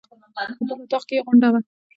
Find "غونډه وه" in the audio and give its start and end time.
1.25-1.59